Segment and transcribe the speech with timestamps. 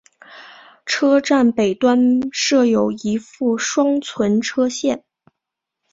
[0.87, 1.99] 车站北端
[2.31, 5.03] 设有一副双存车线。